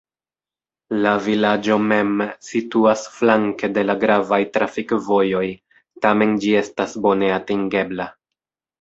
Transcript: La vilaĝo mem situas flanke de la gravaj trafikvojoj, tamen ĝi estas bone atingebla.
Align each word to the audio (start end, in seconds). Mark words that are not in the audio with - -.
La 1.05 1.11
vilaĝo 1.25 1.77
mem 1.91 2.23
situas 2.47 3.05
flanke 3.19 3.71
de 3.77 3.85
la 3.91 3.99
gravaj 4.07 4.41
trafikvojoj, 4.59 5.45
tamen 6.09 6.37
ĝi 6.43 6.61
estas 6.67 7.01
bone 7.09 7.35
atingebla. 7.41 8.15